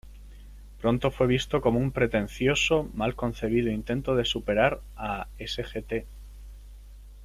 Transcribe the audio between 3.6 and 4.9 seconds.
intento de superar